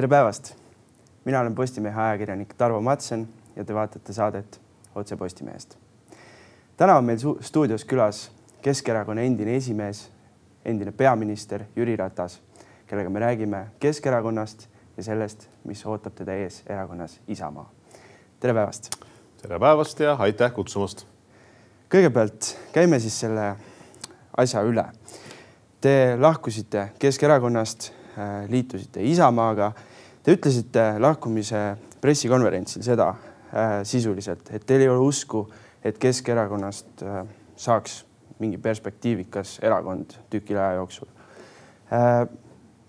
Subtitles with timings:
[0.00, 0.54] tere päevast.
[1.24, 4.60] mina olen Postimehe ajakirjanik Tarvo Matsen ja te vaatate saadet
[4.94, 5.76] Otse Postimehest.
[6.76, 8.30] täna on meil stuudios külas
[8.62, 10.10] Keskerakonna endine esimees,
[10.64, 12.40] endine peaminister Jüri Ratas,
[12.86, 17.70] kellega me räägime Keskerakonnast ja sellest, mis ootab teda ees erakonnas Isamaa.
[18.40, 18.90] tere päevast.
[19.42, 21.06] tere päevast ja aitäh kutsumast.
[21.90, 23.56] kõigepealt käime siis selle
[24.36, 24.84] asja üle.
[25.80, 29.72] Te lahkusite Keskerakonnast, äh, liitusite Isamaaga.
[30.22, 31.60] Te ütlesite lahkumise
[32.00, 35.46] pressikonverentsil seda äh, sisuliselt, et teil ei ole usku,
[35.84, 37.22] et Keskerakonnast äh,
[37.56, 38.02] saaks
[38.40, 41.08] mingi perspektiivikas erakond tüki aja jooksul
[41.92, 42.28] äh,.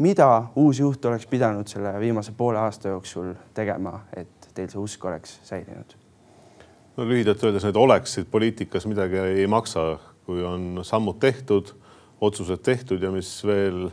[0.01, 5.05] mida uus juht oleks pidanud selle viimase poole aasta jooksul tegema, et teil see usk
[5.05, 5.95] oleks säilinud?
[6.97, 11.71] no lühidalt öeldes need oleksid poliitikas midagi ei maksa, kui on sammud tehtud,
[12.21, 13.89] otsused tehtud ja mis veel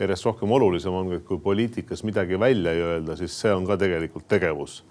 [0.00, 3.76] järjest rohkem olulisem on, et kui poliitikas midagi välja ei öelda, siis see on ka
[3.76, 4.84] tegelikult tegevus.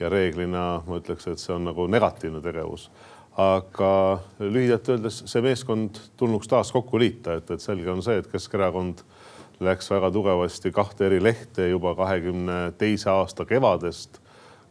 [0.00, 2.90] ja reeglina ma ütleks, et see on nagu negatiivne tegevus.
[3.36, 8.26] aga lühidalt öeldes see meeskond tulnuks taas kokku liita, et, et selge on see, et
[8.26, 9.04] Keskerakond
[9.60, 14.20] läks väga tugevasti kahte eri lehte juba kahekümne teise aasta kevadest,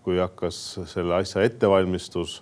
[0.04, 2.42] kui hakkas selle asja ettevalmistus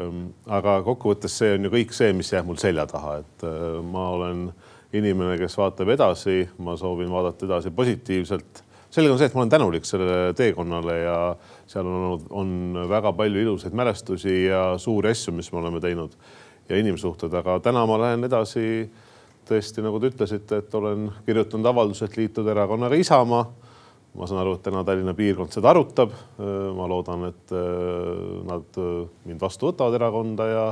[0.00, 3.76] Ehm, aga kokkuvõttes see on ju kõik see, mis jääb mul selja taha, et äh,
[3.86, 4.48] ma olen
[4.98, 8.62] inimene, kes vaatab edasi, ma soovin vaadata edasi positiivselt.
[8.94, 11.16] selge on see, et ma olen tänulik sellele teekonnale ja
[11.66, 16.14] seal on olnud, on väga palju ilusaid mälestusi ja suuri asju, mis me oleme teinud
[16.68, 18.88] ja inimsuhted, aga täna ma lähen edasi
[19.48, 23.44] tõesti, nagu te ütlesite, et olen kirjutanud avalduse, et liituda erakonnaga Isamaa
[24.14, 26.12] ma saan aru, et täna Tallinna piirkond seda arutab.
[26.76, 30.66] ma loodan, et äh, nad äh, mind vastu võtavad erakonda ja,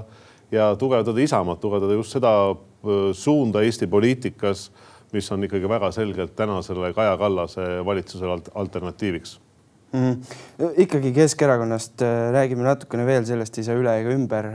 [0.52, 4.70] ja tugevdada Isamaad, tugevdada just seda äh, suunda Eesti poliitikas,
[5.12, 9.40] mis on ikkagi väga selgelt tänasele Kaja Kallase valitsusele alternatiiviks
[9.92, 10.12] mm.
[10.12, 10.74] -hmm.
[10.76, 12.02] ikkagi Keskerakonnast
[12.32, 14.52] räägime natukene veel, sellest ei saa üle ega ümber.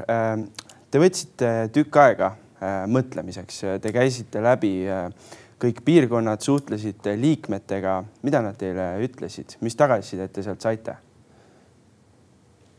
[0.91, 2.31] Te võtsite tükk aega
[2.87, 4.87] mõtlemiseks, te käisite läbi
[5.61, 10.97] kõik piirkonnad, suhtlesite liikmetega, mida nad teile ütlesid, mis tagasisidet te sealt saite?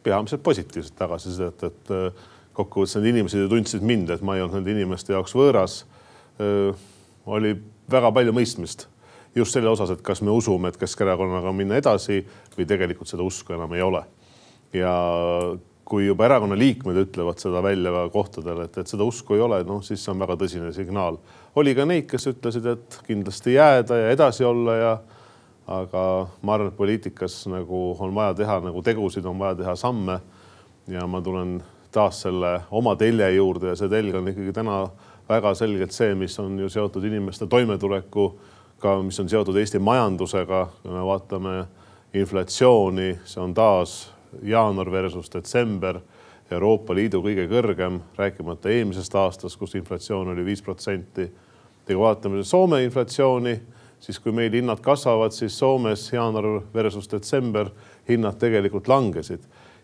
[0.09, 2.27] peamiselt positiivset tagasisidet, et äh,
[2.59, 5.81] kokkuvõttes need inimesed ju tundsid mind, et ma ei olnud nende inimeste jaoks võõras.
[7.29, 7.55] Oli
[7.91, 8.89] väga palju mõistmist
[9.39, 12.21] just selle osas, et kas me usume, et Keskerakonnaga minna edasi
[12.57, 14.05] või tegelikult seda usku enam ei ole.
[14.73, 14.93] ja
[15.89, 19.63] kui juba erakonna liikmed ütlevad seda välja ka kohtadel, et, et seda usku ei ole,
[19.65, 21.17] noh, siis see on väga tõsine signaal.
[21.57, 24.93] oli ka neid, kes ütlesid, et kindlasti jääda ja edasi olla ja
[25.69, 26.03] aga
[26.43, 30.21] ma arvan, et poliitikas nagu on vaja teha nagu tegusid, on vaja teha samme.
[30.89, 31.59] ja ma tulen
[31.99, 34.85] taas selle oma telje juurde ja see telg on ikkagi täna
[35.29, 40.69] väga selgelt see, mis on ju seotud inimeste toimetulekuga, mis on seotud Eesti majandusega.
[40.83, 41.57] kui me vaatame
[42.15, 46.01] inflatsiooni, see on taas jaanuar versus detsember
[46.51, 51.23] Euroopa Liidu kõige kõrgem, rääkimata eelmisest aastast, kus inflatsioon oli viis protsenti.
[51.89, 53.61] ja kui vaatame Soome inflatsiooni,
[54.01, 57.69] siis kui meil hinnad kasvavad, siis Soomes jaanuar versus detsember
[58.09, 59.41] hinnad tegelikult langesid.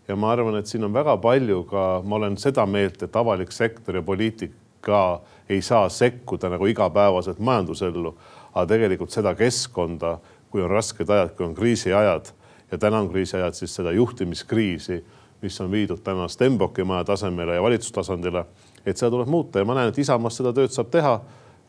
[0.08, 3.52] Ja ma arvan, et siin on väga palju ka, ma olen seda meelt, et avalik
[3.52, 8.14] sektor ja poliitika ei saa sekkuda nagu igapäevaselt majandusellu,
[8.54, 10.18] aga tegelikult seda keskkonda,
[10.50, 12.32] kui on rasked ajad, kui on kriisiajad
[12.70, 15.04] ja täna on kriisiajad siis seda juhtimiskriisi,
[15.42, 18.44] mis on viidud täna Stenbocki maja tasemele ja valitsustasandile.
[18.86, 21.20] et seda tuleb muuta ja ma näen, et Isamaas seda tööd saab teha.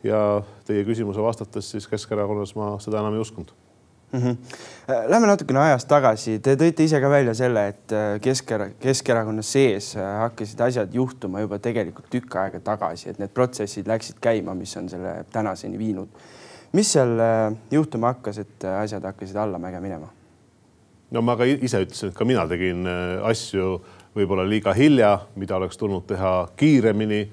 [0.04, 3.65] ja teie küsimuse vastates siis Keskerakonnas ma seda enam ei uskunud
[4.12, 4.20] mm.
[4.20, 4.36] -hmm.
[5.08, 9.96] Lähme natukene ajas tagasi, te tõite ise ka välja selle, et äh, Kesker, Keskerakonna sees
[9.96, 14.76] äh, hakkasid asjad juhtuma juba tegelikult tükk aega tagasi, et need protsessid läksid käima, mis
[14.76, 16.08] on selle tänaseni viinud.
[16.72, 17.18] mis seal
[17.70, 20.08] juhtuma hakkas, et asjad hakkasid allamäge minema?
[21.10, 22.86] no ma ka ise ütlesin, et ka mina tegin
[23.22, 23.80] asju
[24.16, 27.26] võib-olla liiga hilja, mida oleks tulnud teha kiiremini.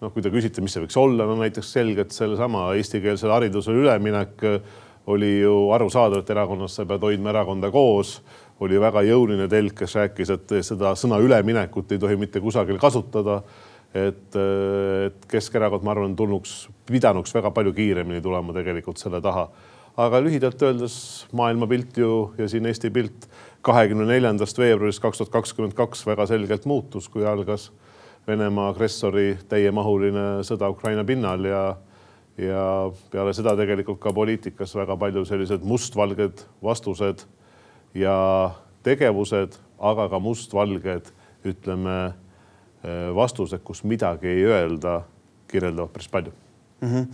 [0.00, 4.44] noh, kui te küsite, mis see võiks olla, no näiteks selgelt sellesama eestikeelsele haridusele üleminek
[5.10, 8.20] oli ju arusaadav, et erakonnas sa pead hoidma erakonda koos.
[8.60, 13.42] oli väga jõuline telk, kes rääkis, et seda sõna üleminekut ei tohi mitte kusagil kasutada.
[13.94, 19.48] et, et Keskerakond, ma arvan, tulnuks, pidanuks väga palju kiiremini tulema tegelikult selle taha
[20.00, 23.26] aga lühidalt öeldes maailmapilt ju ja siin Eesti pilt
[23.66, 27.70] kahekümne neljandast veebruarist kaks tuhat kakskümmend kaks väga selgelt muutus, kui algas
[28.28, 31.62] Venemaa agressori täiemahuline sõda Ukraina pinnal ja
[32.40, 32.64] ja
[33.12, 37.26] peale seda tegelikult ka poliitikas väga palju sellised mustvalged vastused
[37.94, 38.16] ja
[38.86, 41.10] tegevused, aga ka mustvalged,
[41.44, 41.98] ütleme
[43.16, 45.02] vastused, kus midagi ei öelda,
[45.52, 46.32] kirjeldavad päris palju
[46.80, 46.88] mm.
[46.88, 47.06] -hmm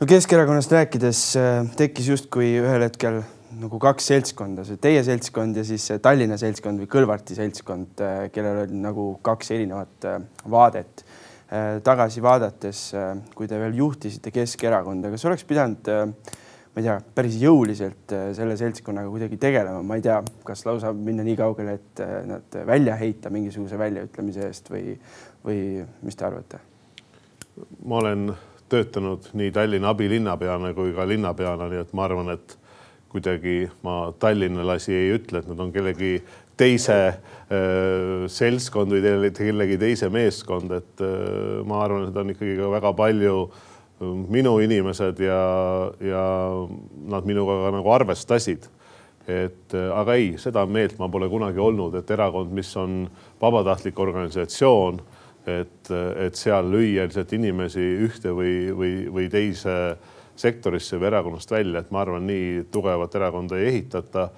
[0.00, 3.22] no Keskerakonnast rääkides äh, tekkis justkui ühel hetkel
[3.56, 8.02] nagu kaks seltskonda, see teie seltskond ja siis Tallinna seltskond või Kõlvarti seltskond,
[8.34, 10.08] kellel oli nagu kaks erinevat
[10.52, 11.05] vaadet.
[11.46, 12.80] Tagasi vaadates,
[13.34, 15.90] kui te veel juhtisite Keskerakonda, kas oleks pidanud
[16.76, 21.24] ma ei tea, päris jõuliselt selle seltskonnaga kuidagi tegelema, ma ei tea, kas lausa minna
[21.24, 24.98] nii kaugele, et nad välja heita mingisuguse väljaütlemise eest või,
[25.46, 25.60] või
[26.04, 26.60] mis te arvate?
[27.88, 28.28] ma olen
[28.68, 32.58] töötanud nii Tallinna abilinnapeana kui ka linnapeana, nii et ma arvan, et
[33.08, 36.18] kuidagi ma tallinnalasi ei ütle, et nad on kellegi
[36.56, 42.70] teise äh, seltskond või kellegi teise meeskond, et äh, ma arvan, et on ikkagi ka
[42.72, 45.42] väga palju äh, minu inimesed ja,
[46.00, 46.24] ja
[47.12, 48.72] nad minuga ka nagu arvestasid.
[49.26, 53.08] et aga ei, seda meelt ma pole kunagi olnud, et erakond, mis on
[53.42, 55.00] vabatahtlik organisatsioon
[55.46, 59.96] et, et seal lüüa lihtsalt inimesi ühte või, või, või teise
[60.36, 64.28] sektorisse või erakonnast välja, et ma arvan, nii tugevat erakonda ei ehitata.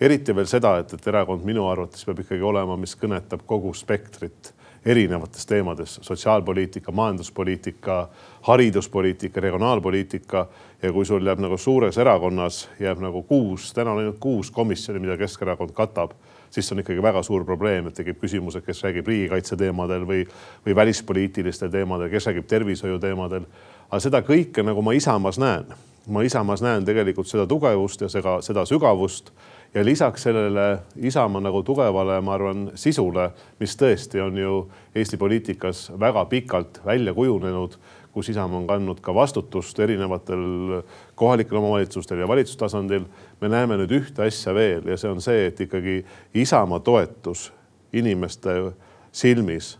[0.00, 4.52] Eriti veel seda, et, et erakond minu arvates peab ikkagi olema, mis kõnetab kogu spektrit
[4.86, 7.98] erinevates teemades, sotsiaalpoliitika, majanduspoliitika,
[8.46, 10.46] hariduspoliitika, regionaalpoliitika.
[10.82, 15.02] Ja kui sul jääb nagu suures erakonnas jääb nagu kuus, täna on ainult kuus komisjoni,
[15.02, 16.14] mida Keskerakond katab
[16.50, 20.22] siis on ikkagi väga suur probleem, et tekib küsimus, et kes räägib riigikaitse teemadel või,
[20.66, 23.44] või välispoliitilistel teemadel, kes räägib tervishoiu teemadel.
[23.90, 25.66] aga seda kõike nagu ma Isamaas näen,
[26.08, 29.32] ma Isamaas näen tegelikult seda tugevust ja seda, seda sügavust
[29.74, 33.30] ja lisaks sellele Isamaa nagu tugevale, ma arvan, sisule,
[33.60, 34.54] mis tõesti on ju
[34.94, 37.76] Eesti poliitikas väga pikalt välja kujunenud
[38.18, 40.82] kus Isamaa on kandnud ka vastutust erinevatel
[41.14, 43.04] kohalikel omavalitsustel ja valitsustasandil.
[43.40, 46.04] me näeme nüüd ühte asja veel ja see on see, et ikkagi
[46.34, 47.52] Isamaa toetus
[47.92, 48.72] inimeste
[49.12, 49.76] silmis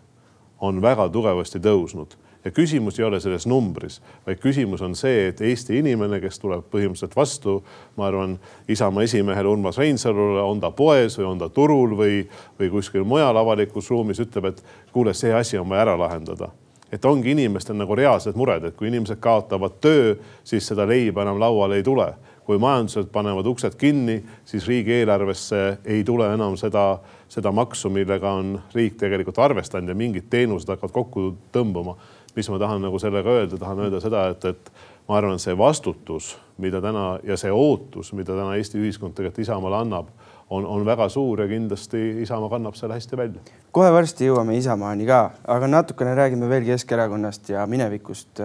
[0.61, 2.15] on väga tugevasti tõusnud
[2.49, 6.65] ja küsimus ei ole selles numbris, vaid küsimus on see, et Eesti inimene, kes tuleb
[6.73, 7.59] põhimõtteliselt vastu,
[8.01, 12.23] ma arvan, Isamaa esimehele Urmas Reinsalule, on ta poes või on ta turul või,
[12.61, 14.65] või kuskil mujal avalikus ruumis, ütleb, et
[14.95, 16.49] kuule, see asi on vaja ära lahendada
[16.93, 20.15] et ongi inimestel nagu reaalsed mured, et kui inimesed kaotavad töö,
[20.45, 22.15] siis seda leiba enam lauale ei tule.
[22.49, 26.95] kui majandused panevad uksed kinni, siis riigieelarvesse ei tule enam seda,
[27.29, 31.99] seda maksu, millega on riik tegelikult arvestanud ja mingid teenused hakkavad kokku tõmbuma.
[32.37, 34.73] Mis ma tahan nagu sellega öelda, tahan öelda seda, et, et
[35.09, 39.81] ma arvan, see vastutus, mida täna ja see ootus, mida täna Eesti ühiskond tegelikult Isamaale
[39.81, 40.13] annab
[40.51, 43.41] on, on väga suur ja kindlasti Isamaa kannab selle hästi välja.
[43.73, 48.41] kohe varsti jõuame Isamaani ka, aga natukene räägime veel Keskerakonnast ja minevikust.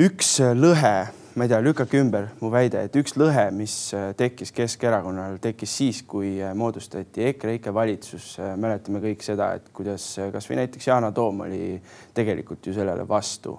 [0.00, 0.94] üks lõhe,
[1.34, 3.74] ma ei tea, lükake ümber mu väide, et üks lõhe, mis
[4.18, 8.32] tekkis Keskerakonnal, tekkis siis, kui moodustati EKREIKE valitsus.
[8.56, 11.80] mäletame kõik seda, et kuidas kasvõi näiteks Yana Toom oli
[12.14, 13.58] tegelikult ju sellele vastu.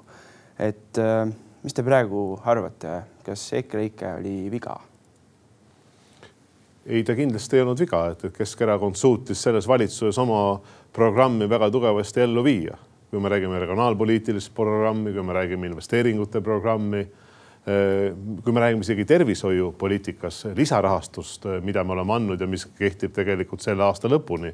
[0.60, 1.00] et
[1.64, 4.76] mis te praegu arvate, kas EKREIKE oli viga?
[6.86, 10.60] ei, ta kindlasti ei olnud viga, et Keskerakond suutis selles valitsuses oma
[10.94, 12.78] programmi väga tugevasti ellu viia.
[13.12, 17.08] kui me räägime regionaalpoliitilist programmi, kui me räägime investeeringute programmi,
[17.66, 23.62] kui me räägime isegi tervishoiupoliitikas lisarahastust, eh, mida me oleme andnud ja mis kehtib tegelikult
[23.62, 24.54] selle aasta lõpuni.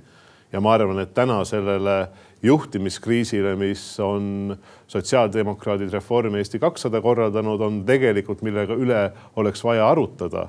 [0.51, 2.07] ja ma arvan, et täna sellele
[2.43, 4.57] juhtimiskriisile, mis on
[4.87, 10.47] sotsiaaldemokraadid, Reform Eesti kakssada korraldanud, on tegelikult, millega üle oleks vaja arutada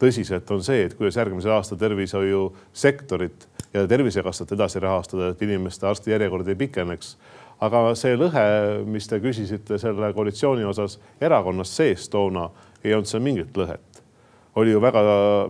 [0.00, 6.48] tõsiselt, on see, et kuidas järgmisel aastal tervishoiusektorit ja Tervisekassat edasi rahastada, et inimeste arstijärjekord
[6.48, 7.16] ei pikeneks.
[7.64, 8.46] Aga see lõhe,
[8.86, 12.48] mis te küsisite selle koalitsiooni osas erakonnas sees toona,
[12.84, 14.02] ei olnud seal mingit lõhet.
[14.58, 15.00] oli ju väga,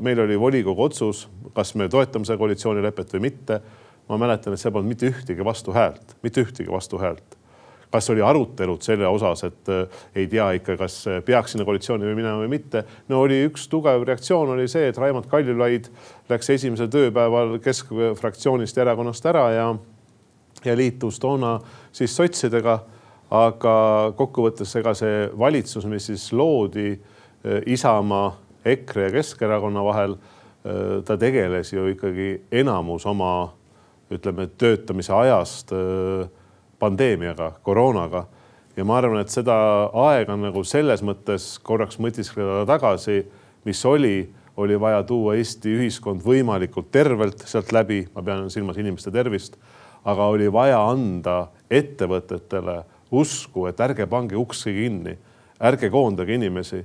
[0.04, 3.60] meil oli volikogu otsus, kas me toetame seda koalitsioonilepet või mitte.
[4.08, 7.38] ma mäletan, et seal polnud mitte ühtegi vastuhäält, mitte ühtegi vastuhäält
[7.90, 12.14] kas oli arutelud selle osas, et äh, ei tea ikka, kas äh, peaks sinna koalitsiooni
[12.14, 12.84] minema või mitte.
[13.08, 15.88] no oli üks tugev reaktsioon oli see, et Raimond Kaljulaid
[16.28, 19.70] läks esimesel tööpäeval keskfraktsioonist ja erakonnast ära ja,
[20.64, 21.58] ja liitus toona
[21.92, 22.80] siis sotsidega.
[23.30, 23.72] aga
[24.16, 28.30] kokkuvõttes ega see valitsus, mis siis loodi äh, Isamaa,
[28.64, 30.16] EKRE ja Keskerakonna vahel,
[31.04, 33.52] ta tegeles ju ikkagi enamus oma
[34.12, 35.72] ütleme, töötamise ajast
[36.78, 38.26] pandeemiaga, koroonaga.
[38.76, 39.54] ja ma arvan, et seda
[40.06, 43.24] aega nagu selles mõttes korraks mõtiskleda tagasi,
[43.66, 49.10] mis oli, oli vaja tuua Eesti ühiskond võimalikult tervelt sealt läbi, ma pean silmas inimeste
[49.10, 49.58] tervist,
[50.04, 55.16] aga oli vaja anda ettevõtetele usku, et ärge pange uksi kinni,
[55.60, 56.84] ärge koondage inimesi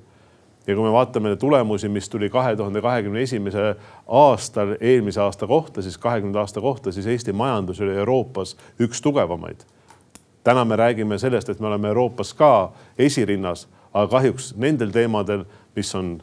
[0.67, 3.75] ja kui me vaatame tulemusi, mis tuli kahe tuhande kahekümne esimese
[4.07, 9.67] aastal eelmise aasta kohta, siis kahekümnenda aasta kohta, siis Eesti majandus oli Euroopas üks tugevamaid
[10.43, 15.95] täna me räägime sellest, et me oleme Euroopas ka esirinnas, aga kahjuks nendel teemadel, mis
[15.95, 16.17] on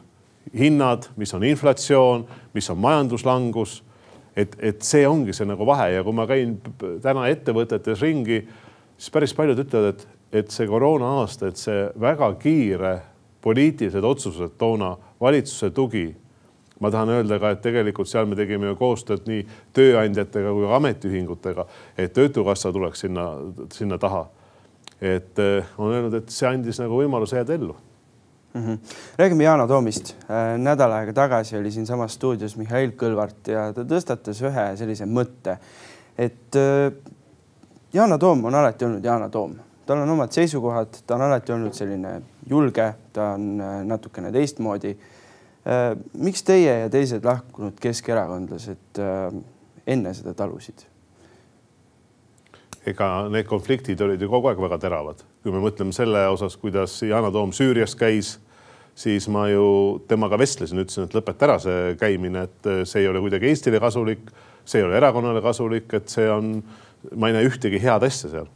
[0.57, 3.83] hinnad, mis on inflatsioon, mis on majanduslangus.
[4.35, 5.91] Et, et see ongi see nagu vahe.
[5.95, 6.57] Ja kui ma käin
[7.03, 8.41] täna ettevõtetes ringi,
[8.97, 10.07] siis päris paljud ütlevad, et,
[10.41, 12.95] et see koroona aasta, et see väga kiire
[13.41, 16.09] poliitilised otsused toona, valitsuse tugi.
[16.81, 19.43] Ma tahan öelda ka, et tegelikult seal me tegime ju koostööd nii
[19.77, 23.27] tööandjatega kui ametiühingutega, et Töötukassa tuleks sinna,
[23.73, 24.27] sinna taha.
[25.01, 27.73] et eh, on öelnud, et see andis nagu võimaluse jääda ellu
[28.53, 28.61] mm.
[28.61, 28.77] -hmm.
[29.17, 30.15] räägime Yana Toomist.
[30.29, 35.57] Äh, nädal aega tagasi oli siinsamas stuudios Mihhail Kõlvart ja ta tõstatas ühe sellise mõtte,
[36.17, 36.91] et äh,
[37.93, 39.55] Yana Toom on alati olnud Yana Toom,
[39.85, 44.97] tal on omad seisukohad, ta on alati olnud selline julge, ta on äh, natukene teistmoodi
[46.17, 48.97] miks teie ja teised lahkunud keskerakondlased
[49.87, 50.90] enne seda talusid?
[52.87, 56.95] Ega need konfliktid olid ju kogu aeg väga teravad, kui me mõtleme selle osas, kuidas
[57.05, 58.35] Yana Toom Süürias käis,
[58.97, 59.65] siis ma ju
[60.09, 64.25] temaga vestlesin, ütlesin, et lõpeta ära see käimine, et see ei ole kuidagi Eestile kasulik,
[64.65, 66.57] see ei ole erakonnale kasulik, et see on,
[67.15, 68.49] ma ei näe ühtegi head asja seal.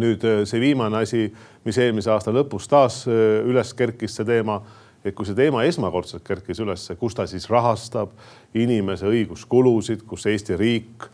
[0.00, 1.24] nüüd see viimane asi,
[1.66, 4.60] mis eelmise aasta lõpus taas üles kerkis, see teema
[5.04, 8.12] et kui see teema esmakordselt kerkis üles, kus ta siis rahastab
[8.56, 11.06] inimese õiguskulusid, kus Eesti riik,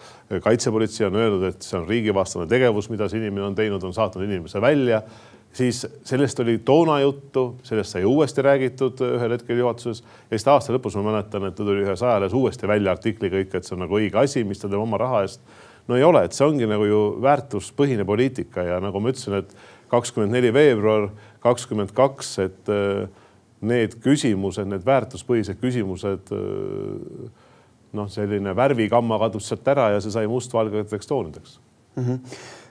[0.42, 4.26] kaitsepolitsei on öelnud, et see on riigivastane tegevus, mida see inimene on teinud, on saatnud
[4.26, 5.02] inimese välja,
[5.56, 10.74] siis sellest oli toona juttu, sellest sai uuesti räägitud ühel hetkel juhatuses ja siis aasta
[10.74, 13.84] lõpus ma mäletan, et ta tuli ühes ajalehes uuesti välja artikliga ikka, et see on
[13.86, 15.40] nagu õige asi, mis ta teeb oma raha eest.
[15.86, 19.54] no ei ole, et see ongi nagu ju väärtuspõhine poliitika ja nagu ma ütlesin, et
[19.88, 21.08] kakskümmend neli veebruar
[21.46, 23.06] kakskümmend kaks, et äh,
[23.60, 26.32] need küsimused, need väärtuspõhised küsimused.
[27.96, 31.54] noh, selline värvigamma kadus sealt ära ja see sai mustvalgeteks toonideks
[31.96, 32.02] mm.
[32.04, 32.18] -hmm.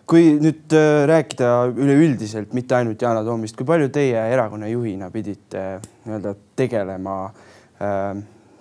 [0.05, 0.75] kui nüüd
[1.09, 5.63] rääkida üleüldiselt, mitte ainult Yana Toomist, kui palju teie erakonna juhina pidite
[6.05, 7.33] nii-öelda tegelema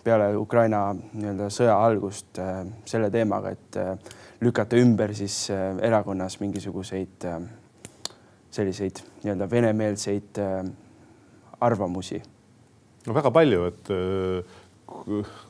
[0.04, 2.40] peale Ukraina nii-öelda sõja algust
[2.84, 3.76] selle teemaga, et
[4.40, 5.50] lükata ümber siis
[5.82, 7.28] erakonnas mingisuguseid
[8.54, 10.40] selliseid nii-öelda venemeelseid
[11.60, 12.22] arvamusi?
[13.06, 14.60] no väga palju, et äh,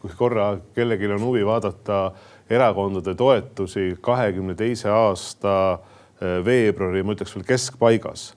[0.03, 2.13] kui korra kellelgi on huvi vaadata
[2.51, 8.33] erakondade toetusi kahekümne teise aasta äh, veebruari, ma ütleks veel keskpaigas,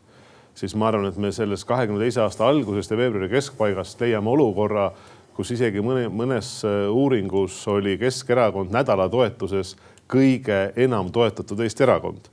[0.57, 4.91] siis ma arvan, et me selles kahekümne teise aasta algusest ja veebruari keskpaigast leiame olukorra,
[5.37, 9.75] kus isegi mõne, mõnes äh, uuringus oli Keskerakond nädala toetuses
[10.09, 12.31] kõige enam toetatud Eesti erakond.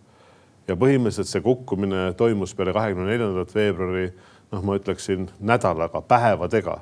[0.64, 4.06] ja põhimõtteliselt see kukkumine toimus peale kahekümne neljandat veebruari
[4.54, 6.78] noh, ma ütleksin nädalaga, päevadega.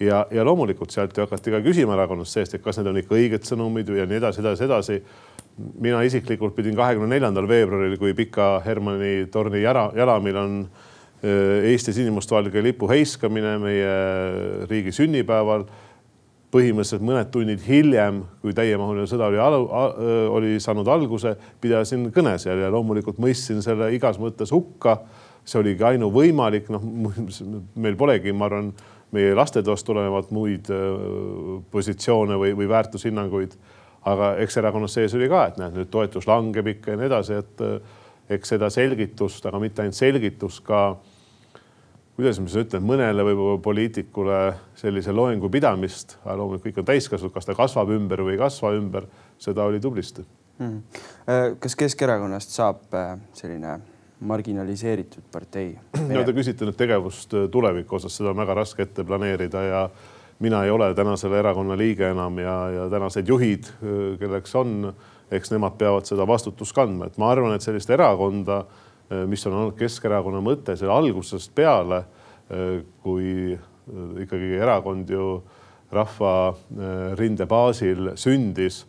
[0.00, 3.14] ja, ja loomulikult sealt ju hakati ka küsima erakonnast seest, et kas need on ikka
[3.14, 5.02] õiged sõnumid ja nii edasi, edasi, edasi.
[5.80, 11.92] mina isiklikult pidin kahekümne neljandal veebruaril, kui Pika Hermanni torni jala, jalamil on äh, Eesti
[11.92, 13.94] sinimustvalge lipu heiskamine meie
[14.70, 15.68] riigi sünnipäeval
[16.54, 19.40] põhimõtteliselt mõned tunnid hiljem, kui täiemahuline sõda oli,
[20.30, 25.00] oli saanud alguse, pidasin kõne seal ja loomulikult mõistsin selle igas mõttes hukka
[25.44, 26.84] see oligi ainuvõimalik, noh,
[27.76, 28.72] meil polegi, ma arvan,
[29.14, 30.84] meie lastetoast tulenevalt muid äh,
[31.70, 33.56] positsioone või, või väärtushinnanguid.
[34.04, 37.38] aga eks erakonnas sees oli ka, et näed, nüüd toetus langeb ikka ja nii edasi,
[37.40, 38.00] et äh,
[38.36, 40.96] eks seda selgitust, aga mitte ainult selgitust ka
[42.16, 44.40] kuidas ma siis ütlen, mõnele võib-olla poliitikule
[44.78, 49.08] sellise loengu pidamist, loomulikult kõik on täiskasvanud, kas ta kasvab ümber või ei kasva ümber,
[49.42, 50.22] seda oli tublisti
[50.58, 51.00] mm..
[51.60, 52.86] kas Keskerakonnast saab
[53.34, 53.78] selline
[54.20, 55.74] marginaliseeritud partei.
[56.14, 59.82] no te küsite nüüd tegevust äh, tuleviku osas, seda on väga raske ette planeerida ja
[60.44, 64.92] mina ei ole täna selle erakonna liige enam ja, ja tänased juhid, äh, kelleks on,
[65.34, 68.62] eks nemad peavad seda vastutust kandma, et ma arvan, et sellist erakonda,
[69.10, 72.04] äh, mis on olnud Keskerakonna mõte selle algusest peale,
[73.00, 73.54] kui
[74.20, 75.28] ikkagi erakond ju
[75.96, 78.82] rahvarinde baasil sündis.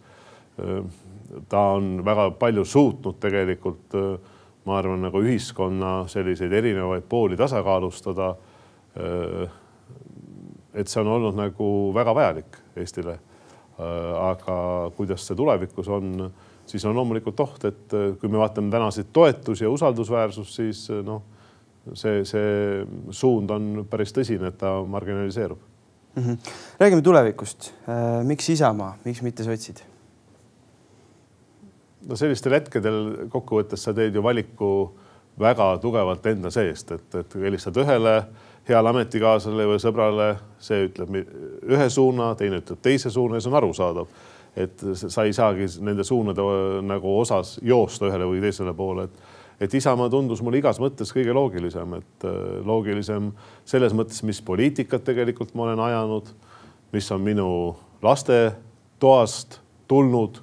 [1.49, 3.95] ta on väga palju suutnud tegelikult
[4.65, 8.35] ma arvan, nagu ühiskonna selliseid erinevaid pooli tasakaalustada.
[10.73, 13.19] et see on olnud nagu väga vajalik Eestile.
[13.77, 14.57] aga
[14.95, 16.31] kuidas see tulevikus on,
[16.65, 21.21] siis on loomulikult oht, et kui me vaatame tänaseid toetusi ja usaldusväärsust, siis noh,
[21.93, 25.59] see, see suund on päris tõsine, et ta marginaliseerub
[26.15, 26.23] mm.
[26.23, 26.37] -hmm.
[26.79, 27.73] räägime tulevikust.
[28.23, 29.94] miks Isamaa, miks mitte sotsid?
[32.05, 34.71] No sellistel hetkedel kokkuvõttes sa teed ju valiku
[35.39, 38.19] väga tugevalt enda seest, et, et helistad ühele
[38.69, 40.29] heale ametikaaslasele või sõbrale,
[40.63, 44.07] see ütleb ühe suuna, teine ütleb teise suuna ja see on arusaadav.
[44.55, 46.41] et sa ei saagi nende suunade
[46.87, 49.17] nagu osas joosta ühele või teisele poole, et,
[49.67, 52.27] et Isamaa tundus mulle igas mõttes kõige loogilisem, et
[52.63, 53.33] loogilisem
[53.65, 56.31] selles mõttes, mis poliitikat tegelikult ma olen ajanud,
[56.93, 57.49] mis on minu
[58.01, 60.39] lastetoast tulnud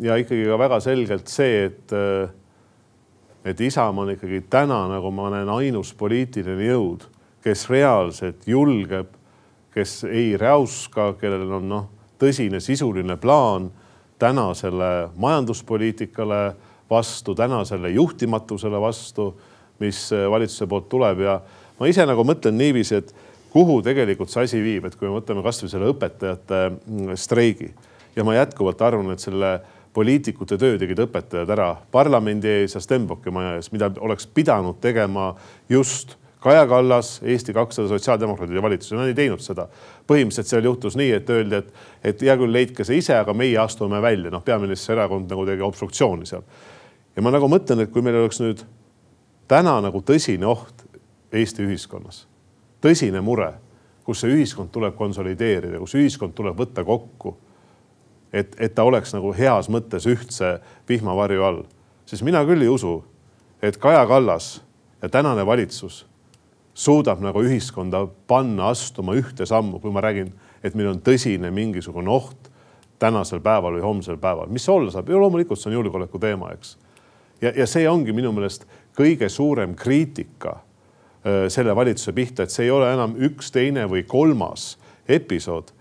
[0.00, 1.94] ja ikkagi ka väga selgelt see, et
[3.44, 7.06] et Isamaa on ikkagi täna, nagu ma näen, ainus poliitiline jõud,
[7.44, 9.08] kes reaalselt julgeb,
[9.72, 11.86] kes ei räuska, kellel on noh,
[12.20, 13.70] tõsine sisuline plaan
[14.20, 16.42] tänasele majanduspoliitikale
[16.90, 19.32] vastu, tänasele juhtimatusele vastu,
[19.80, 21.24] mis valitsuse poolt tuleb.
[21.24, 21.38] Ja
[21.78, 23.14] ma ise nagu mõtlen niiviisi, et
[23.54, 27.70] kuhu tegelikult see asi viib, et kui me võtame kasvõi selle õpetajate mm, streigi.
[28.16, 29.54] Ja ma jätkuvalt arvan, et selle
[29.94, 35.32] poliitikute töö tegid õpetajad ära parlamendi ees ja Stenbocki maja ees, mida oleks pidanud tegema
[35.68, 39.66] just Kaja Kallas, Eesti kakssada sotsiaaldemokraadid ja valitsus ja nad ei teinud seda.
[40.08, 43.58] põhimõtteliselt seal juhtus nii, et öeldi, et, et hea küll, leidke see ise, aga meie
[43.60, 46.46] astume välja, noh, peaministri erakond nagu tegi obstruktsiooni seal.
[47.16, 48.64] ja ma nagu mõtlen, et kui meil oleks nüüd
[49.50, 50.86] täna nagu tõsine oht
[51.30, 52.24] Eesti ühiskonnas,
[52.82, 53.52] tõsine mure,
[54.04, 57.36] kus see ühiskond tuleb konsolideerida, kus ühiskond tuleb võtta kokku.
[58.32, 60.58] Et, et ta oleks nagu heas mõttes ühtse
[60.88, 61.62] vihmavarju all,
[62.06, 63.00] siis mina küll ei usu,
[63.62, 64.60] et Kaja Kallas
[65.02, 66.04] ja tänane valitsus
[66.74, 70.30] suudab nagu ühiskonda panna astuma ühte sammu, kui ma räägin,
[70.64, 72.50] et meil on tõsine mingisugune oht
[73.00, 76.76] tänasel päeval või homsel päeval, mis see olla saab loomulikult see on julgeoleku teema, eks.
[77.40, 80.58] ja, ja see ongi minu meelest kõige suurem kriitika
[81.26, 84.74] öö, selle valitsuse pihta, et see ei ole enam üks, teine või kolmas
[85.08, 85.72] episood,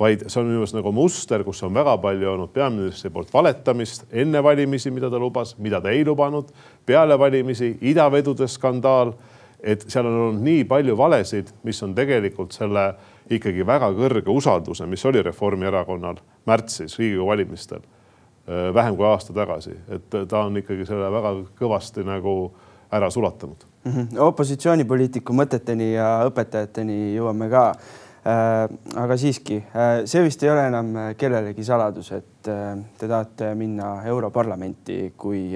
[0.00, 4.04] vaid see on minu meelest nagu muster, kus on väga palju olnud peaministri poolt valetamist
[4.12, 6.52] enne valimisi, mida ta lubas, mida ta ei lubanud,
[6.86, 9.14] peale valimisi idavedude skandaal
[9.66, 12.86] et seal on olnud nii palju valesid, mis on tegelikult selle
[13.32, 17.84] ikkagi väga kõrge usalduse, mis oli Reformierakonnal märtsis Riigikogu valimistel
[18.46, 22.36] vähem kui aasta tagasi, et ta on ikkagi selle väga kõvasti nagu
[22.94, 23.92] ära sulatanud mm.
[23.92, 24.20] -hmm.
[24.28, 27.64] opositsioonipoliitiku mõteteni ja õpetajateni jõuame ka
[28.26, 34.04] aga siiski, äh, see vist ei ole enam äh, kellelegi saladus, et te tahate minna
[34.06, 35.48] Europarlamenti, kui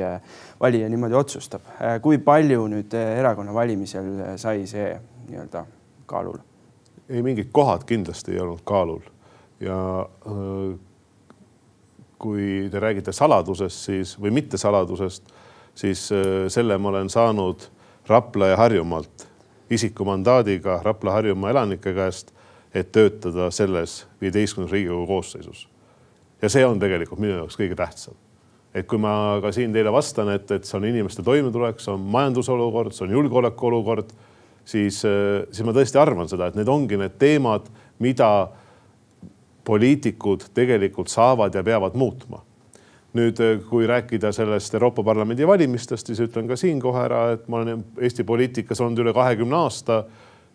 [0.60, 1.68] valija niimoodi otsustab.
[2.02, 4.08] kui palju nüüd erakonna valimisel
[4.42, 4.88] sai see
[5.28, 5.64] nii-öelda
[6.10, 6.40] kaalul?
[7.08, 9.04] ei, mingid kohad kindlasti ei olnud kaalul
[9.62, 9.78] ja
[12.18, 15.30] kui te räägite saladusest, siis või mittesaladusest,
[15.74, 16.08] siis
[16.48, 17.70] selle ma olen saanud
[18.10, 19.28] Rapla ja Harjumaalt
[19.70, 22.34] isikumandaadiga Rapla-Harjumaa elanike käest
[22.74, 25.68] et töötada selles viieteistkümnes Riigikogu koosseisus.
[26.42, 28.14] ja see on tegelikult minu jaoks kõige tähtsam.
[28.74, 32.00] et kui ma ka siin teile vastan, et, et see on inimeste toimetulek, see on
[32.00, 34.12] majandusolukord, see on julgeolekuolukord,
[34.64, 37.66] siis, siis ma tõesti arvan seda, et need ongi need teemad,
[37.98, 38.30] mida
[39.64, 42.44] poliitikud tegelikult saavad ja peavad muutma
[43.16, 47.58] nüüd, kui rääkida sellest Euroopa Parlamendi valimistest, siis ütlen ka siin kohe ära, et ma
[47.60, 50.04] olen Eesti poliitikas olnud üle kahekümne aasta.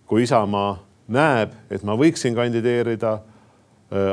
[0.05, 0.77] kui Isamaa
[1.11, 3.19] näeb, et ma võiksin kandideerida,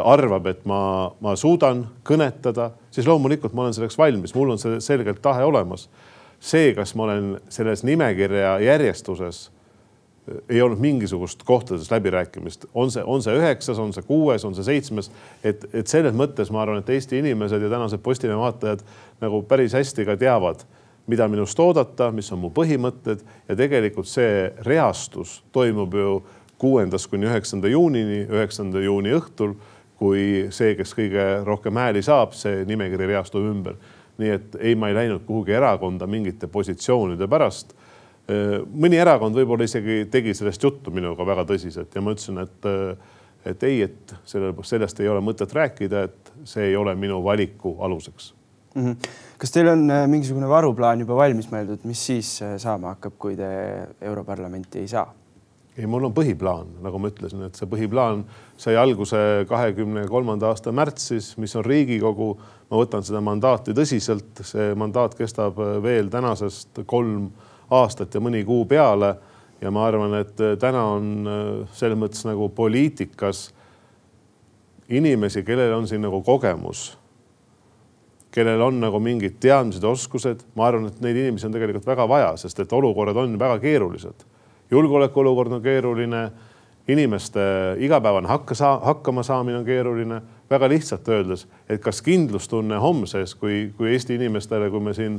[0.05, 4.81] arvab, et ma, ma suudan kõnetada, siis loomulikult ma olen selleks valmis, mul on see
[4.85, 5.89] selgelt tahe olemas.
[6.43, 9.51] see, kas ma olen selles nimekirja järjestuses,
[10.51, 14.67] ei olnud mingisugust kohtades läbirääkimist, on see, on see üheksas, on see kuues, on see
[14.67, 15.11] seitsmes,
[15.45, 18.83] et, et selles mõttes ma arvan, et Eesti inimesed ja tänased Postimehe vaatajad
[19.23, 20.67] nagu päris hästi ka teavad
[21.07, 26.21] mida minust oodata, mis on mu põhimõtted ja tegelikult see reastus toimub ju
[26.63, 29.57] kuuendast kuni üheksanda juunini, üheksanda juuni õhtul,
[29.99, 33.79] kui see, kes kõige rohkem hääli saab, see nimekiri reastub ümber.
[34.21, 37.73] nii et ei, ma ei läinud kuhugi erakonda mingite positsioonide pärast.
[38.75, 42.69] mõni erakond võib-olla isegi tegi sellest juttu minuga väga tõsiselt ja ma ütlesin, et,
[43.51, 47.77] et ei, et selle, sellest ei ole mõtet rääkida, et see ei ole minu valiku
[47.83, 48.33] aluseks
[48.75, 48.83] mm.
[48.83, 48.97] -hmm.
[49.39, 53.37] kas teil on äh, mingisugune varuplaan juba valmis mõeldud, mis siis äh, saama hakkab, kui
[53.37, 53.49] te
[54.01, 55.15] Europarlamenti ei saa?
[55.79, 58.27] Ei, mul on põhiplaan, nagu ma ütlesin, et see põhiplaan
[58.61, 62.35] sai alguse kahekümne kolmanda aasta märtsis, mis on Riigikogu.
[62.73, 67.31] ma võtan seda mandaati tõsiselt, see mandaat kestab veel tänasest kolm
[67.71, 69.17] aastat ja mõni kuu peale.
[69.61, 71.29] ja ma arvan, et täna on
[71.73, 73.53] selles mõttes nagu poliitikas
[74.89, 76.99] inimesi, kellel on siin nagu kogemus,
[78.35, 82.37] kellel on nagu mingid teadmised, oskused, ma arvan, et neid inimesi on tegelikult väga vaja,
[82.37, 84.27] sest et olukorrad on väga keerulised
[84.73, 86.31] julgeolekuolukord on keeruline,
[86.89, 87.41] inimeste
[87.79, 90.23] igapäevane hakka saa, hakkama saamine on keeruline.
[90.51, 95.15] väga lihtsalt öeldes, et kas kindlustunne homses, kui, kui Eesti inimestele, kui me siin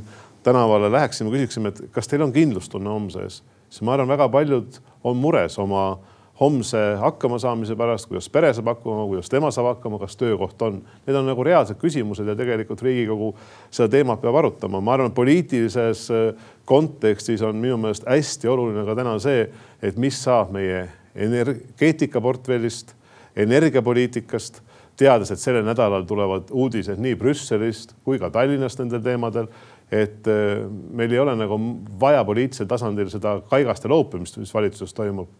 [0.46, 4.78] tänavale läheksime, küsiksime, et kas teil on kindlustunne homse ees, siis ma arvan, väga paljud
[5.04, 5.98] on mures oma,
[6.40, 10.80] homse hakkamasaamise pärast, kuidas pere saab hakkama, kuidas tema saab hakkama, kas töökoht on.
[11.06, 13.30] Need on nagu reaalsed küsimused ja tegelikult Riigikogu
[13.70, 14.80] seda teemat peab arutama.
[14.80, 19.46] ma arvan, poliitilises äh, kontekstis on minu meelest hästi oluline ka täna see,
[19.82, 22.94] et mis saab meie energeetikaportfellist,
[23.36, 24.58] energiapoliitikast,
[24.98, 29.48] teades, et sellel nädalal tulevad uudised nii Brüsselist kui ka Tallinnast nendel teemadel
[29.92, 31.58] et äh, meil ei ole nagu
[32.00, 35.30] vaja poliitilisel tasandil seda kaigaste loopimist, mis valitsuses toimub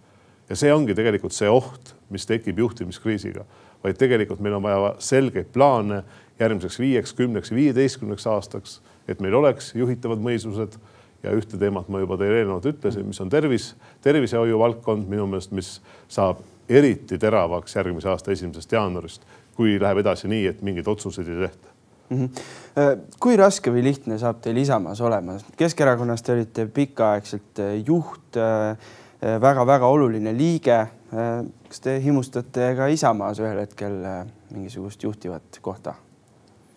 [0.48, 3.44] ja see ongi tegelikult see oht, mis tekib juhtimiskriisiga,
[3.85, 6.02] vaid tegelikult meil on vaja selgeid plaane
[6.40, 10.78] järgmiseks viieks, kümneks, viieteistkümneks aastaks, et meil oleks juhitavad mõisused
[11.24, 13.72] ja ühte teemat ma juba teile eelnevalt ütlesin, mis on tervis,
[14.04, 15.78] tervishoiu valdkond minu meelest, mis
[16.09, 19.24] saab eriti teravaks järgmise aasta esimesest jaanuarist,
[19.57, 21.74] kui läheb edasi nii, et mingeid otsuseid ei tehta
[22.09, 22.24] mm.
[22.24, 23.07] -hmm.
[23.20, 25.38] kui raske või lihtne saab teil Isamaas olema?
[25.57, 28.37] Keskerakonnas te olite pikaaegselt juht
[29.20, 30.87] väga-väga oluline liige.
[31.68, 35.94] kas te himustate ka Isamaas ühel hetkel äh, mingisugust juhtivat kohta?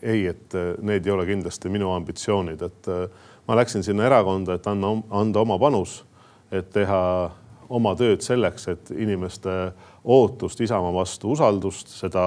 [0.02, 3.08] ei, et äh, need ei ole kindlasti minu ambitsioonid, et äh,
[3.48, 6.04] ma läksin sinna erakonda, et anda, anda oma panus,
[6.52, 7.02] et teha
[7.70, 9.56] oma tööd selleks, et inimeste
[10.06, 12.24] ootust Isamaa vastu, usaldust, seda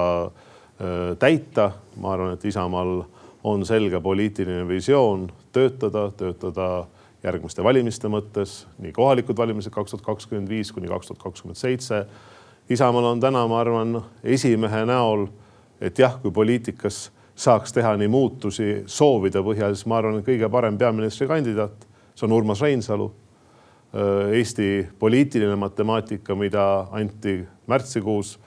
[1.19, 1.71] täita.
[1.97, 3.03] ma arvan, et Isamaal
[3.43, 6.85] on selge poliitiline visioon töötada, töötada
[7.23, 12.05] järgmiste valimiste mõttes, nii kohalikud valimised kaks tuhat kakskümmend viis kuni kaks tuhat kakskümmend seitse.
[12.69, 15.27] Isamaal on täna, ma arvan, esimehe näol,
[15.81, 20.49] et jah, kui poliitikas saaks teha nii muutusi soovide põhjal, siis ma arvan, et kõige
[20.51, 23.11] parem peaministrikandidaat, see on Urmas Reinsalu.
[24.31, 28.37] Eesti poliitiline matemaatika, mida anti märtsikuus,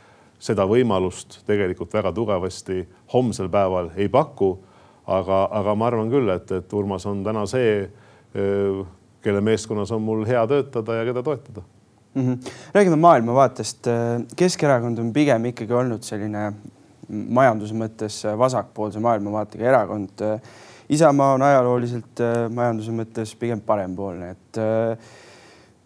[0.40, 2.78] seda võimalust tegelikult väga tugevasti
[3.12, 4.56] homsel päeval ei paku.
[5.06, 7.90] aga, aga ma arvan küll, et, et Urmas on täna see
[9.22, 11.62] kelle meeskonnas on mul hea töötada ja keda toetada
[12.14, 12.22] mm.
[12.22, 12.50] -hmm.
[12.74, 13.86] räägime maailmavaatest.
[14.36, 16.52] Keskerakond on pigem ikkagi olnud selline
[17.08, 20.24] majanduse mõttes vasakpoolse maailmavaatega erakond.
[20.88, 22.20] Isamaa on ajalooliselt
[22.50, 24.60] majanduse mõttes pigem parempoolne, et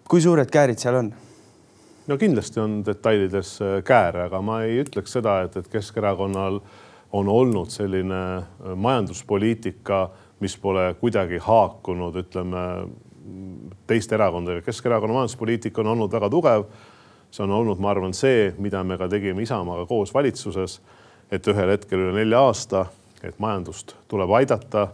[0.08, 1.12] kui suured käärid seal on?
[2.08, 6.60] no kindlasti on detailides kääre, aga ma ei ütleks seda, et, et Keskerakonnal
[7.12, 8.22] on olnud selline
[8.76, 10.08] majanduspoliitika
[10.40, 12.64] mis pole kuidagi haakunud, ütleme
[13.88, 14.64] teiste erakondadega.
[14.66, 16.64] Keskerakonna majanduspoliitika on olnud väga tugev.
[17.30, 20.78] see on olnud, ma arvan, see, mida me ka tegime Isamaaga koos valitsuses,
[21.30, 22.86] et ühel hetkel üle nelja aasta,
[23.20, 24.86] et majandust tuleb aidata,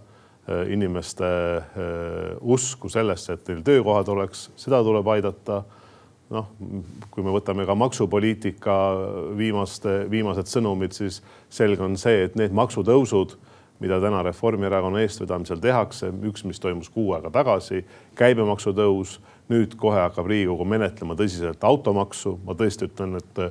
[0.49, 5.63] äh, inimeste äh, usku sellesse, et neil töökohad oleks, seda tuleb aidata
[6.35, 6.51] noh,
[7.15, 8.77] kui me võtame ka maksupoliitika
[9.39, 11.21] viimaste, viimased sõnumid, siis
[11.53, 13.37] selge on see, et need maksutõusud
[13.81, 17.85] mida täna Reformierakonna eestvedamisel tehakse, üks, mis toimus kuu aega tagasi,
[18.19, 19.19] käibemaksu tõus,
[19.51, 22.39] nüüd kohe hakkab Riigikogu menetlema tõsiselt automaksu.
[22.45, 23.43] ma tõesti ütlen, et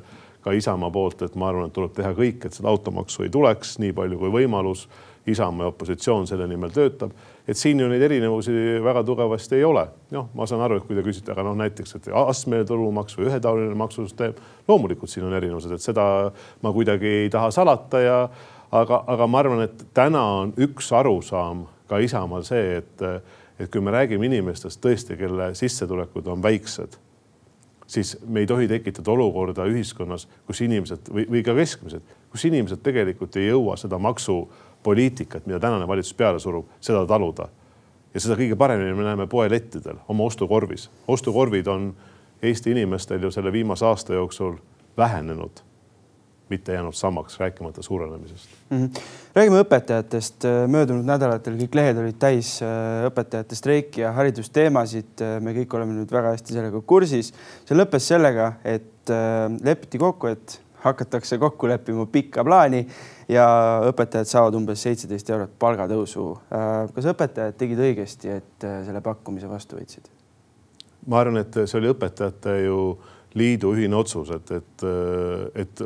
[0.44, 3.78] ka Isamaa poolt, et ma arvan, et tuleb teha kõik, et seda automaksu ei tuleks
[3.84, 4.88] nii palju kui võimalus.
[5.28, 7.14] Isamaa ja opositsioon selle nimel töötab,
[7.48, 8.52] et siin ju neid erinevusi
[8.84, 9.86] väga tugevasti ei ole.
[10.12, 13.30] noh, ma saan aru, et kui te küsite, aga noh, näiteks, et astmeline tulumaks või
[13.30, 14.36] ühetaoline maksusüsteem,
[14.68, 16.06] loomulikult siin on erinevused, et seda
[16.62, 18.18] ma kuidagi ei taha salata ja
[18.74, 23.06] aga, aga ma arvan, et täna on üks arusaam ka Isamaal see, et,
[23.60, 26.98] et kui me räägime inimestest tõesti, kelle sissetulekud on väiksed,
[27.88, 32.82] siis me ei tohi tekitada olukorda ühiskonnas, kus inimesed või, või ka keskmised, kus inimesed
[32.86, 37.50] tegelikult ei jõua seda maksupoliitikat, mida tänane valitsus peale surub, seda taluda.
[38.14, 40.90] ja seda kõige paremini me näeme poelettidel oma ostukorvis.
[41.08, 41.94] ostukorvid on
[42.44, 44.58] Eesti inimestel ju selle viimase aasta jooksul
[44.98, 45.62] vähenenud
[46.50, 48.86] mitte jäänud samaks, rääkimata suurenemisest mm.
[48.86, 49.02] -hmm.
[49.36, 50.48] räägime õpetajatest.
[50.68, 55.24] möödunud nädalatel kõik lehed olid täis äh, õpetajate streiki ja haridusteemasid.
[55.40, 57.34] me kõik oleme nüüd väga hästi sellega kursis.
[57.66, 62.88] see lõppes sellega, et äh, lepiti kokku, et hakatakse kokku leppima pikka plaani
[63.28, 63.46] ja
[63.88, 66.28] õpetajad saavad umbes seitseteist eurot palgatõusu.
[66.52, 70.12] Äh, kas õpetajad tegid õigesti, et selle pakkumise vastu võtsid?
[71.08, 72.78] ma arvan, et see oli õpetajate ju
[73.36, 74.84] liidu ühine otsus, et, et,
[75.64, 75.84] et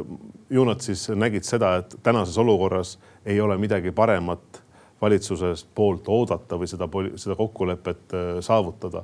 [0.50, 4.64] ju nad siis nägid seda, et tänases olukorras ei ole midagi paremat
[5.02, 9.04] valitsusest poolt oodata või seda, seda kokkulepet äh, saavutada.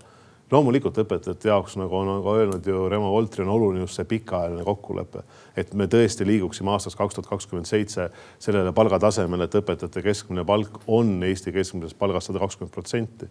[0.54, 4.64] loomulikult õpetajate jaoks, nagu on ka öelnud ju Remo Voltri, on oluline just see pikaajaline
[4.64, 5.24] kokkulepe,
[5.58, 10.82] et me tõesti liiguksime aastaks kaks tuhat kakskümmend seitse sellele palgatasemele, et õpetajate keskmine palk
[10.88, 13.30] on Eesti keskmisest palgast sada kakskümmend protsenti.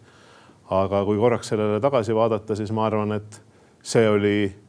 [0.69, 3.41] aga kui korraks sellele tagasi vaadata, siis ma arvan, et
[3.83, 4.62] see oli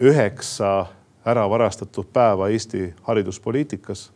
[0.00, 0.86] üheksa
[1.26, 4.10] ära varastatud päeva Eesti hariduspoliitikas,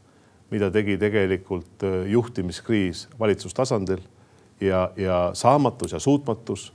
[0.50, 4.02] mida tegi tegelikult äh, juhtimiskriis valitsustasandil
[4.60, 6.72] ja, ja saamatus ja suutmatus.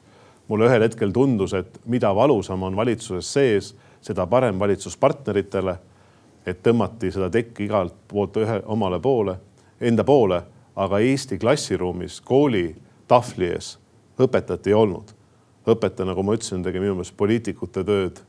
[0.48, 5.78] mulle ühel hetkel tundus, et mida valusam on valitsuses sees seda parem valitsuspartneritele.
[6.46, 9.36] et tõmmati seda tekki igalt poolt ühe omale poole,
[9.82, 10.44] enda poole,
[10.76, 12.76] aga Eesti klassiruumis kooli
[13.08, 13.78] tahvli ees
[14.20, 15.14] õpetajat ei olnud.
[15.68, 18.22] õpetaja, nagu ma ütlesin, tegi minu meelest poliitikute tööd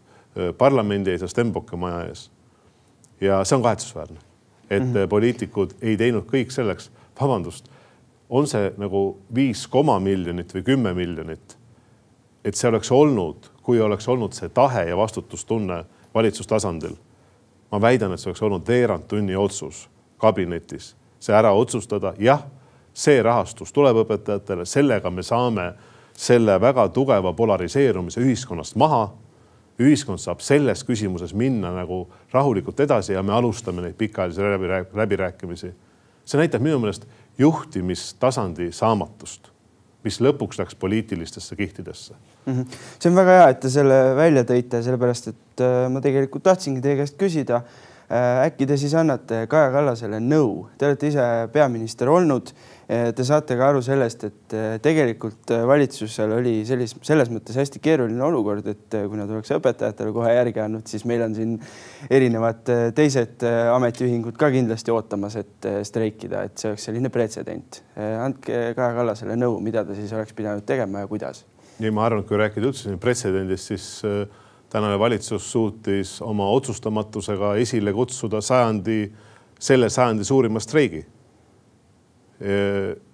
[0.59, 2.31] parlamendi ees ja Stenbocki maja ees.
[3.20, 4.18] ja see on kahetsusväärne,
[4.70, 5.09] et mm -hmm.
[5.09, 7.70] poliitikud ei teinud kõik selleks, vabandust,
[8.31, 11.59] on see nagu viis koma miljonit või kümme miljonit.
[12.44, 16.96] et see oleks olnud, kui oleks olnud see tahe ja vastutustunne valitsustasandil.
[17.72, 22.42] ma väidan, et see oleks olnud veerand tunni otsus kabinetis, see ära otsustada, jah
[22.96, 25.66] see rahastus tuleb õpetajatele, sellega me saame
[26.16, 29.11] selle väga tugeva polariseerumise ühiskonnast maha.
[29.82, 35.72] Ühiskond saab selles küsimuses minna nagu rahulikult edasi ja me alustame neid pikaajalisi läbirääkimisi.
[36.24, 37.06] see näitab minu meelest
[37.38, 39.50] juhtimistasandi saamatust,
[40.04, 42.14] mis lõpuks läks poliitilistesse kihtidesse
[42.46, 42.52] mm.
[42.52, 42.78] -hmm.
[42.98, 46.80] see on väga hea, et te selle välja tõite, sellepärast et äh, ma tegelikult tahtsingi
[46.80, 47.62] teie käest küsida
[48.10, 52.52] äkki te siis annate Kaja Kallasele nõu, te olete ise peaminister olnud
[52.86, 57.80] Eh, te saate ka aru sellest, et eh, tegelikult valitsusel oli sellis, selles mõttes hästi
[57.82, 61.56] keeruline olukord, et kui nad oleks õpetajatele kohe järgi andnud, siis meil on siin
[62.06, 62.62] erinevad
[62.94, 63.42] teised
[63.74, 67.82] ametiühingud ka kindlasti ootamas, et streikida, et see oleks selline pretsedent.
[67.98, 71.42] andke Kaja Kallasele nõu, mida ta siis oleks pidanud tegema ja kuidas.
[71.82, 73.88] nii, ma arvan, et kui rääkida üldse pretsedendist, siis
[74.70, 79.12] tänane valitsus suutis oma otsustamatusega esile kutsuda sajandi,
[79.59, 81.05] selle sajandi suurima streigi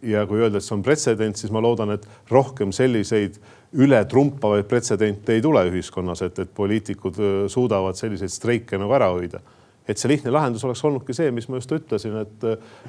[0.02, 3.38] ja kui öelda, et see on pretsedent, siis ma loodan, et rohkem selliseid
[3.78, 7.20] ületrumpavaid pretsedente ei tule ühiskonnas, et, et poliitikud
[7.52, 9.40] suudavad selliseid streike nagu ära hoida.
[9.88, 12.44] et see lihtne lahendus oleks olnudki see, mis ma just ütlesin, et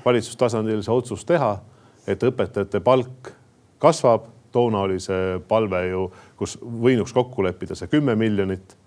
[0.05, 1.55] valitsustasandil see otsus teha,
[2.07, 3.33] et õpetajate palk
[3.81, 4.29] kasvab.
[4.53, 6.01] toona oli see palve ju,
[6.43, 8.77] kus võinuks kokku leppida see kümme miljonit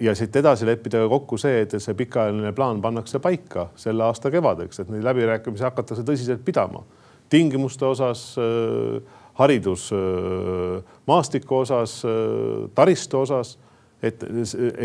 [0.00, 4.30] ja siit edasi leppida ka kokku see, et see pikaajaline plaan pannakse paika selle aasta
[4.32, 6.80] kevadeks, et neid läbirääkimisi hakatakse tõsiselt pidama.
[7.28, 8.44] tingimuste osas, äh,
[9.34, 12.10] haridusmaastiku äh, osas, äh,
[12.74, 13.58] taristu osas
[14.04, 14.24] et,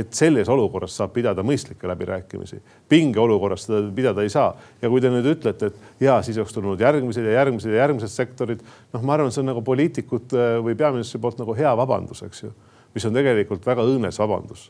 [0.01, 2.61] et selles olukorras saab pidada mõistlikke läbirääkimisi.
[2.89, 4.53] pingeolukorras seda pidada ei saa.
[4.81, 8.13] ja kui te nüüd ütlete, et ja siis oleks tulnud järgmised ja järgmised ja järgmised
[8.13, 12.43] sektorid, noh, ma arvan, see on nagu poliitikute või peaministri poolt nagu hea vabandus, eks
[12.47, 12.53] ju
[12.93, 14.69] mis on tegelikult väga õõnes vabandus.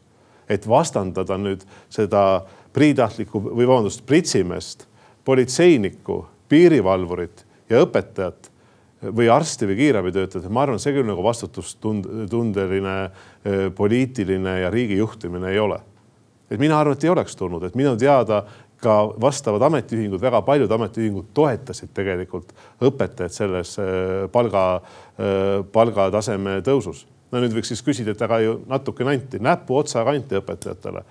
[0.49, 1.61] et vastandada nüüd
[1.93, 2.41] seda
[2.73, 4.87] priitahtlikku või vabandust, pritsimeest,
[5.21, 8.49] politseinikku, piirivalvurit ja õpetajat
[9.03, 12.95] või arsti või kiirabitöötajat, ma arvan, see küll nagu vastutustundeline
[13.75, 15.79] poliitiline ja riigi juhtimine ei ole.
[16.49, 18.43] et mina arvan, et ei oleks tulnud, et minu teada
[18.81, 23.75] ka vastavad ametiühingud, väga paljud ametiühingud toetasid tegelikult õpetajat selles
[24.31, 24.81] palga,
[25.71, 27.05] palgataseme tõusus.
[27.31, 31.03] No nüüd võiks siis küsida, et aga ju natukene anti näpuotsaga anti õpetajatele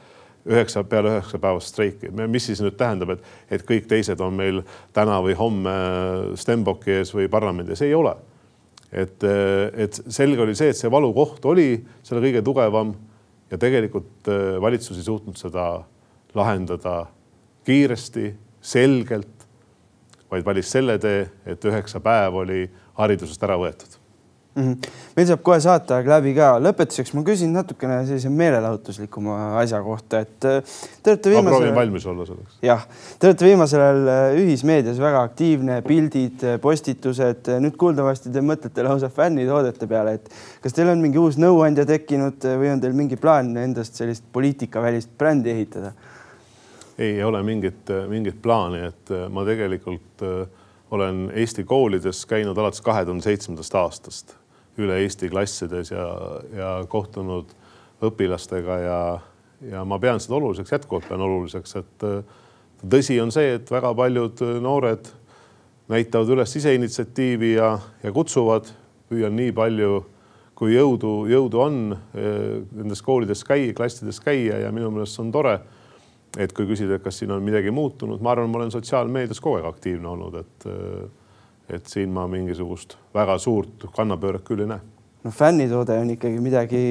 [0.48, 2.10] üheksa peale üheksa päevast streiki.
[2.10, 4.62] mis siis nüüd tähendab, et, et kõik teised on meil
[4.96, 5.74] täna või homme
[6.40, 8.14] Stenbocki ees või parlamendi ees, ei ole.
[8.92, 9.24] et,
[9.76, 11.70] et selge oli see, et see valukoht oli
[12.02, 12.94] selle kõige tugevam
[13.50, 15.68] ja tegelikult äh, valitsus ei suutnud seda
[16.36, 17.06] lahendada
[17.68, 19.46] kiiresti, selgelt,
[20.30, 23.97] vaid valis selle tee, et üheksa päeva oli haridusest ära võetud
[24.58, 24.72] mm.
[24.72, 24.90] -hmm.
[25.16, 26.48] meil saab kohe saateaeg läbi ka.
[26.62, 31.50] lõpetuseks ma küsin natukene sellise meelelahutuslikuma asja kohta, et äh, te olete viimasel.
[31.50, 32.58] ma proovin valmis olla selleks.
[32.62, 32.84] jah,
[33.18, 38.86] te olete viimasel ajal äh, ühismeedias väga aktiivne, pildid, äh, postitused, nüüd kuuldavasti te mõtlete
[38.86, 40.30] lausa fännitoodete peale, et
[40.62, 45.14] kas teil on mingi uus nõuandja tekkinud või on teil mingi plaan endast sellist poliitikavälist
[45.18, 45.92] brändi ehitada?
[46.98, 50.24] ei ole mingit, mingit plaani, et ma tegelikult
[50.90, 54.37] olen Eesti koolides käinud alates kahe tuhande seitsmendast aastast
[54.78, 56.06] üle Eesti klassides ja,
[56.54, 57.54] ja kohtunud
[58.04, 58.98] õpilastega ja,
[59.72, 62.06] ja ma pean seda oluliseks, jätkuvalt pean oluliseks, et
[62.86, 65.10] tõsi on see, et väga paljud noored
[65.88, 67.72] näitavad üles ise initsiatiivi ja,
[68.04, 68.70] ja kutsuvad,
[69.08, 70.02] püüan nii palju
[70.58, 75.58] kui jõudu, jõudu on nendes koolides käia, klassides käia ja minu meelest see on tore.
[76.38, 79.56] et kui küsida, et kas siin on midagi muutunud, ma arvan, ma olen sotsiaalmeedias kogu
[79.58, 80.66] aeg aktiivne olnud, et
[81.68, 84.84] et siin ma mingisugust väga suurt kannapööret küll ei näe
[85.24, 86.82] no fännitoode on ikkagi midagi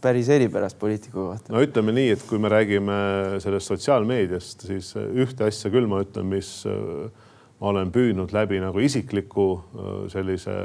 [0.00, 1.52] päris eripärast poliitiku kohta.
[1.52, 2.96] no ütleme nii, et kui me räägime
[3.42, 7.10] sellest sotsiaalmeediast, siis ühte asja küll ma ütlen, mis äh,
[7.60, 10.56] ma olen püüdnud läbi nagu isikliku äh, sellise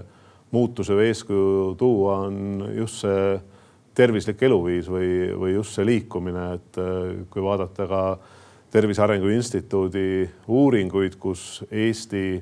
[0.56, 3.38] muutuse või eeskuju tuua, on just see
[3.97, 8.03] tervislik eluviis või, või just see liikumine, et äh, kui vaadata ka
[8.67, 12.41] Tervise Arengu Instituudi uuringuid, kus Eesti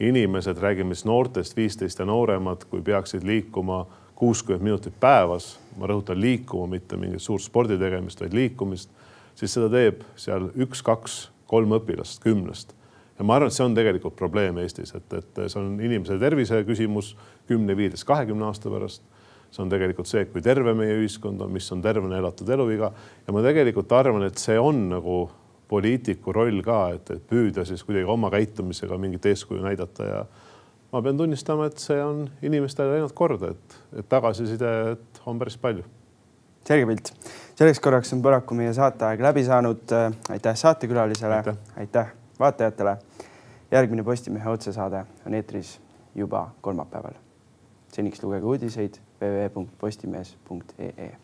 [0.00, 6.20] inimesed, räägime siis noortest, viisteist ja nooremad, kui peaksid liikuma kuuskümmend minutit päevas, ma rõhutan
[6.20, 8.90] liikuma, mitte mingit suurt spordi tegemist, vaid liikumist,
[9.38, 12.74] siis seda teeb seal üks-kaks, kolm õpilast kümnest.
[13.18, 16.62] ja ma arvan, et see on tegelikult probleem Eestis, et, et see on inimese tervise
[16.66, 17.14] küsimus
[17.48, 19.02] kümne, viieteist, kahekümne aasta pärast.
[19.50, 22.92] see on tegelikult see, kui terve meie ühiskond on, mis on tervena elatud eluiga
[23.26, 25.28] ja ma tegelikult arvan, et see on nagu
[25.74, 30.24] poliitiku roll ka, et, et püüda siis kuidagi oma käitumisega mingit eeskuju näidata ja
[30.94, 35.86] ma pean tunnistama, et see on inimestele läinud korda, et, et tagasisidet on päris palju.
[36.64, 37.10] selge pilt.
[37.58, 39.96] selleks korraks on paraku meie saateaeg läbi saanud.
[40.30, 42.96] aitäh saatekülalisele, aitäh, aitäh vaatajatele.
[43.70, 45.80] järgmine Postimehe otsesaade on eetris
[46.14, 47.18] juba kolmapäeval.
[47.92, 51.23] seniks lugege uudiseid www.postimees.ee